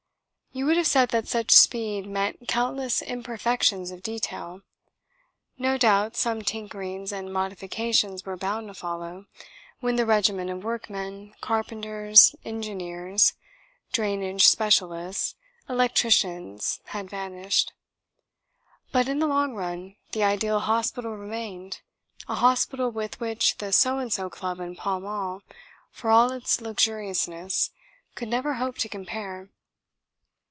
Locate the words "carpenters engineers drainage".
11.39-14.45